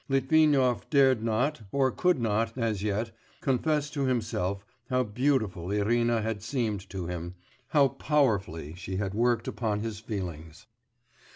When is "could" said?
1.91-2.19